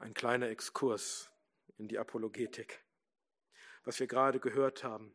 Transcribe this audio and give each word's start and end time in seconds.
Ein 0.00 0.14
kleiner 0.14 0.48
Exkurs 0.48 1.30
in 1.78 1.88
die 1.88 1.98
Apologetik. 1.98 2.82
Was 3.84 4.00
wir 4.00 4.06
gerade 4.06 4.40
gehört 4.40 4.84
haben, 4.84 5.14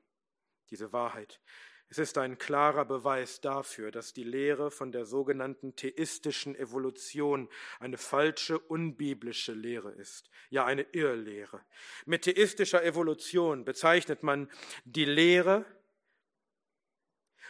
diese 0.69 0.93
Wahrheit, 0.93 1.39
es 1.91 1.97
ist 1.97 2.17
ein 2.17 2.37
klarer 2.37 2.85
Beweis 2.85 3.41
dafür, 3.41 3.91
dass 3.91 4.13
die 4.13 4.23
Lehre 4.23 4.71
von 4.71 4.93
der 4.93 5.05
sogenannten 5.05 5.75
theistischen 5.75 6.55
Evolution 6.55 7.49
eine 7.81 7.97
falsche, 7.97 8.57
unbiblische 8.59 9.51
Lehre 9.51 9.91
ist, 9.91 10.29
ja 10.49 10.63
eine 10.63 10.83
Irrlehre. 10.93 11.61
Mit 12.05 12.21
theistischer 12.21 12.81
Evolution 12.85 13.65
bezeichnet 13.65 14.23
man 14.23 14.49
die 14.85 15.03
Lehre 15.03 15.65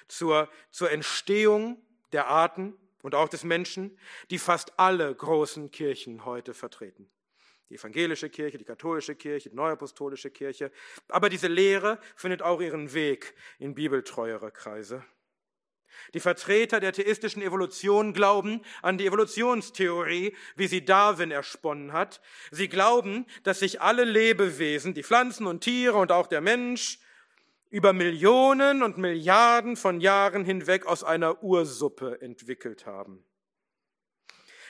zur, 0.08 0.50
zur 0.72 0.90
Entstehung 0.90 1.80
der 2.12 2.26
Arten 2.26 2.76
und 3.02 3.16
auch 3.16 3.30
des 3.30 3.44
Menschen, 3.44 3.98
die 4.30 4.40
fast 4.40 4.80
alle 4.80 5.14
großen 5.14 5.72
Kirchen 5.72 6.26
heute 6.26 6.54
vertreten 6.54 7.10
die 7.72 7.78
evangelische 7.78 8.30
Kirche, 8.30 8.58
die 8.58 8.66
katholische 8.66 9.16
Kirche, 9.16 9.50
die 9.50 9.56
neuapostolische 9.56 10.30
Kirche. 10.30 10.72
Aber 11.08 11.30
diese 11.30 11.48
Lehre 11.48 12.00
findet 12.18 12.42
auch 12.42 12.60
ihren 12.60 12.94
Weg 12.94 13.34
in 13.60 13.74
bibeltreuere 13.74 14.52
Kreise. 14.52 15.06
Die 16.14 16.20
Vertreter 16.20 16.80
der 16.80 16.92
theistischen 16.92 17.42
Evolution 17.42 18.14
glauben 18.14 18.62
an 18.82 18.98
die 18.98 19.06
Evolutionstheorie, 19.06 20.36
wie 20.56 20.68
sie 20.68 20.84
Darwin 20.84 21.32
ersponnen 21.32 21.94
hat. 21.94 22.22
Sie 22.50 22.68
glauben, 22.68 23.26
dass 23.44 23.60
sich 23.60 23.82
alle 23.82 24.04
Lebewesen, 24.04 24.94
die 24.94 25.04
Pflanzen 25.04 25.48
und 25.48 25.62
Tiere 25.62 25.98
und 25.98 26.12
auch 26.12 26.28
der 26.28 26.42
Mensch, 26.42 27.00
über 27.72 27.94
Millionen 27.94 28.84
und 28.84 28.98
Milliarden 28.98 29.78
von 29.78 30.02
Jahren 30.02 30.46
hinweg 30.46 30.86
aus 30.86 31.04
einer 31.04 31.42
Ursuppe 31.42 32.22
entwickelt 32.22 32.86
haben. 32.86 33.24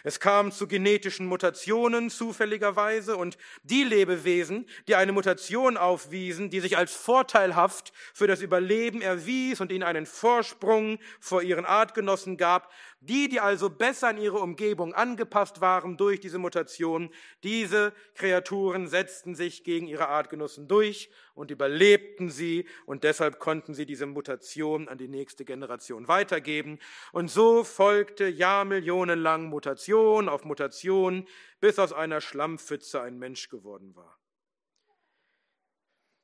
Es 0.03 0.19
kam 0.19 0.51
zu 0.51 0.67
genetischen 0.67 1.27
Mutationen 1.27 2.09
zufälligerweise 2.09 3.17
und 3.17 3.37
die 3.63 3.83
Lebewesen, 3.83 4.67
die 4.87 4.95
eine 4.95 5.11
Mutation 5.11 5.77
aufwiesen, 5.77 6.49
die 6.49 6.59
sich 6.59 6.77
als 6.77 6.93
vorteilhaft 6.93 7.91
für 8.13 8.27
das 8.27 8.41
Überleben 8.41 9.01
erwies 9.01 9.61
und 9.61 9.71
ihnen 9.71 9.83
einen 9.83 10.05
Vorsprung 10.05 10.97
vor 11.19 11.43
ihren 11.43 11.65
Artgenossen 11.65 12.37
gab, 12.37 12.71
die, 13.01 13.29
die 13.29 13.39
also 13.39 13.71
besser 13.71 14.09
an 14.09 14.19
ihre 14.19 14.37
Umgebung 14.37 14.93
angepasst 14.93 15.59
waren 15.59 15.97
durch 15.97 16.19
diese 16.19 16.37
Mutation, 16.37 17.09
diese 17.43 17.93
Kreaturen 18.13 18.87
setzten 18.87 19.33
sich 19.33 19.63
gegen 19.63 19.87
ihre 19.87 20.07
Artgenossen 20.07 20.67
durch 20.67 21.09
und 21.33 21.49
überlebten 21.49 22.29
sie 22.29 22.67
und 22.85 23.03
deshalb 23.03 23.39
konnten 23.39 23.73
sie 23.73 23.87
diese 23.87 24.05
Mutation 24.05 24.87
an 24.87 24.99
die 24.99 25.07
nächste 25.07 25.45
Generation 25.45 26.07
weitergeben. 26.07 26.77
Und 27.11 27.31
so 27.31 27.63
folgte 27.63 28.27
Jahrmillionen 28.27 29.19
lang 29.19 29.45
Mutation 29.45 30.29
auf 30.29 30.45
Mutation, 30.45 31.27
bis 31.59 31.79
aus 31.79 31.93
einer 31.93 32.21
Schlammpfütze 32.21 33.01
ein 33.01 33.17
Mensch 33.17 33.49
geworden 33.49 33.95
war. 33.95 34.19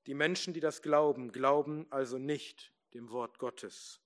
Die 0.06 0.14
Menschen, 0.14 0.54
die 0.54 0.60
das 0.60 0.84
glauben, 0.84 1.32
glauben 1.32 1.88
also 1.90 2.20
nicht 2.20 2.72
dem 2.94 3.10
Wort 3.10 3.40
Gottes, 3.40 4.00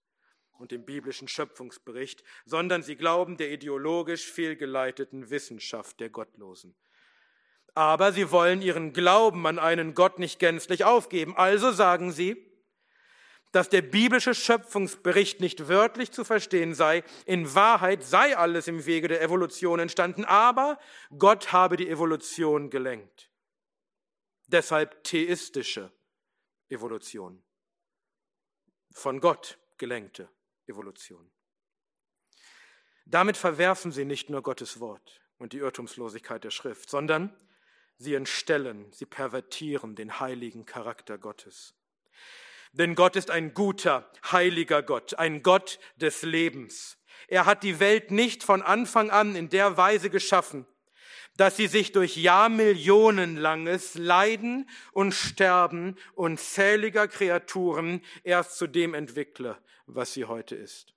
und 0.57 0.71
dem 0.71 0.85
biblischen 0.85 1.27
Schöpfungsbericht, 1.27 2.23
sondern 2.45 2.83
sie 2.83 2.95
glauben 2.95 3.37
der 3.37 3.51
ideologisch 3.51 4.31
fehlgeleiteten 4.31 5.29
Wissenschaft 5.29 5.99
der 5.99 6.09
Gottlosen. 6.09 6.75
Aber 7.73 8.11
sie 8.11 8.31
wollen 8.31 8.61
ihren 8.61 8.93
Glauben 8.93 9.47
an 9.47 9.57
einen 9.57 9.93
Gott 9.93 10.19
nicht 10.19 10.39
gänzlich 10.39 10.83
aufgeben. 10.83 11.35
Also 11.37 11.71
sagen 11.71 12.11
sie, 12.11 12.51
dass 13.51 13.69
der 13.69 13.81
biblische 13.81 14.33
Schöpfungsbericht 14.33 15.39
nicht 15.39 15.67
wörtlich 15.67 16.11
zu 16.11 16.23
verstehen 16.23 16.73
sei. 16.73 17.03
In 17.25 17.53
Wahrheit 17.53 18.03
sei 18.03 18.37
alles 18.37 18.67
im 18.67 18.85
Wege 18.85 19.07
der 19.07 19.21
Evolution 19.21 19.79
entstanden, 19.79 20.25
aber 20.25 20.79
Gott 21.17 21.51
habe 21.51 21.77
die 21.77 21.89
Evolution 21.89 22.69
gelenkt. 22.69 23.29
Deshalb 24.47 25.03
theistische 25.03 25.91
Evolution. 26.69 27.43
Von 28.93 29.21
Gott 29.21 29.57
gelenkte 29.77 30.29
Evolution. 30.67 31.31
Damit 33.05 33.37
verwerfen 33.37 33.91
sie 33.91 34.05
nicht 34.05 34.29
nur 34.29 34.41
Gottes 34.41 34.79
Wort 34.79 35.21
und 35.37 35.53
die 35.53 35.57
Irrtumslosigkeit 35.57 36.43
der 36.43 36.51
Schrift, 36.51 36.89
sondern 36.89 37.35
sie 37.97 38.13
entstellen, 38.15 38.91
sie 38.93 39.05
pervertieren 39.05 39.95
den 39.95 40.19
heiligen 40.19 40.65
Charakter 40.65 41.17
Gottes. 41.17 41.75
Denn 42.73 42.95
Gott 42.95 43.15
ist 43.15 43.31
ein 43.31 43.53
guter, 43.53 44.09
heiliger 44.31 44.81
Gott, 44.81 45.15
ein 45.15 45.43
Gott 45.43 45.79
des 45.97 46.21
Lebens. 46.21 46.97
Er 47.27 47.45
hat 47.45 47.63
die 47.63 47.79
Welt 47.79 48.11
nicht 48.11 48.43
von 48.43 48.61
Anfang 48.61 49.09
an 49.09 49.35
in 49.35 49.49
der 49.49 49.77
Weise 49.77 50.09
geschaffen, 50.09 50.65
dass 51.41 51.57
sie 51.57 51.65
sich 51.65 51.91
durch 51.91 52.17
Jahrmillionenlanges 52.17 53.95
Leiden 53.95 54.69
und 54.91 55.11
Sterben 55.11 55.97
unzähliger 56.13 57.07
Kreaturen 57.07 58.03
erst 58.23 58.59
zu 58.59 58.67
dem 58.67 58.93
entwickle, 58.93 59.57
was 59.87 60.13
sie 60.13 60.25
heute 60.25 60.55
ist. 60.55 60.93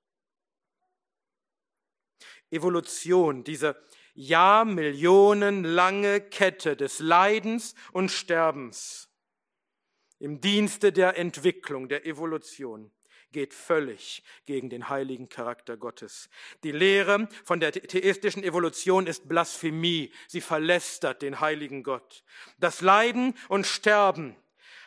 Evolution, 2.50 3.42
diese 3.42 3.82
Jahrmillionenlange 4.12 6.20
Kette 6.20 6.76
des 6.76 6.98
Leidens 6.98 7.74
und 7.92 8.10
Sterbens 8.10 9.08
im 10.18 10.42
Dienste 10.42 10.92
der 10.92 11.16
Entwicklung, 11.16 11.88
der 11.88 12.04
Evolution, 12.04 12.92
geht 13.34 13.52
völlig 13.52 14.22
gegen 14.46 14.70
den 14.70 14.88
heiligen 14.88 15.28
Charakter 15.28 15.76
Gottes. 15.76 16.30
Die 16.62 16.72
Lehre 16.72 17.28
von 17.44 17.60
der 17.60 17.72
theistischen 17.72 18.42
Evolution 18.42 19.06
ist 19.06 19.28
Blasphemie. 19.28 20.10
Sie 20.26 20.40
verlästert 20.40 21.20
den 21.20 21.40
heiligen 21.40 21.82
Gott. 21.82 22.24
Das 22.58 22.80
Leiden 22.80 23.36
und 23.48 23.66
Sterben 23.66 24.36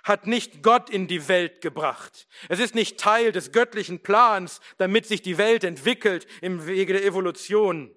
hat 0.04 0.26
nicht 0.26 0.64
Gott 0.64 0.90
in 0.90 1.08
die 1.08 1.28
Welt 1.28 1.62
gebracht. 1.62 2.28
Es 2.50 2.60
ist 2.60 2.74
nicht 2.74 3.00
Teil 3.00 3.32
des 3.32 3.52
göttlichen 3.52 4.02
Plans, 4.02 4.62
damit 4.78 5.06
sich 5.06 5.22
die 5.22 5.38
Welt 5.38 5.64
entwickelt 5.64 6.26
im 6.42 6.66
Wege 6.66 6.94
der 6.94 7.06
Evolution. 7.06 7.94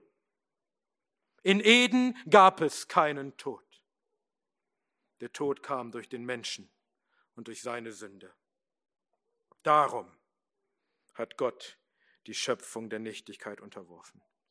In 1.43 1.60
Eden 1.60 2.16
gab 2.28 2.60
es 2.60 2.89
keinen 2.89 3.37
Tod. 3.39 3.65
Der 5.21 5.33
Tod 5.33 5.62
kam 5.62 5.93
durch 5.93 6.09
den 6.09 6.25
Menschen 6.25 6.71
und 7.37 7.47
durch 7.47 7.62
seine 7.62 7.93
Sünde. 7.93 8.31
Darum 9.62 10.10
hat 11.20 11.36
Gott 11.36 11.78
die 12.26 12.34
Schöpfung 12.34 12.91
der 12.91 12.98
Nichtigkeit 12.98 13.60
unterworfen. 13.60 14.22